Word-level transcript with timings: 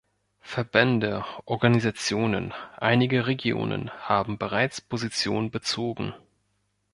Verbände, 0.39 1.23
Organisationen, 1.45 2.55
einige 2.77 3.27
Regionen 3.27 3.91
haben 3.91 4.39
bereits 4.39 4.81
Position 4.81 5.51
bezogen. 5.51 6.15